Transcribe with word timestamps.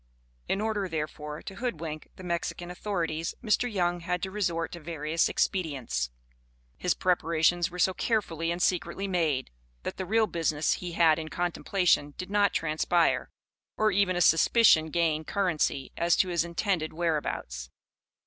In 0.49 0.61
order, 0.61 0.89
therefore, 0.89 1.43
to 1.43 1.55
hoodwink 1.57 2.07
the 2.15 2.23
Mexican 2.23 2.71
authorities, 2.71 3.35
Mr. 3.43 3.71
Young 3.71 3.99
had 3.99 4.23
to 4.23 4.31
resort 4.31 4.71
to 4.71 4.79
various 4.79 5.29
expedients. 5.29 6.09
His 6.75 6.95
preparations 6.95 7.69
were 7.69 7.77
so 7.77 7.93
carefully 7.93 8.49
and 8.49 8.59
secretly 8.63 9.07
made, 9.07 9.51
that 9.83 9.97
the 9.97 10.05
real 10.07 10.25
business 10.25 10.73
he 10.73 10.93
had 10.93 11.19
in 11.19 11.29
contemplation 11.29 12.15
did 12.17 12.31
not 12.31 12.51
transpire, 12.51 13.29
or 13.77 13.91
even 13.91 14.15
a 14.15 14.21
suspicion 14.21 14.87
gain 14.89 15.23
currency 15.23 15.91
as 15.95 16.15
to 16.15 16.29
his 16.29 16.43
intended 16.43 16.93
whereabouts. 16.93 17.69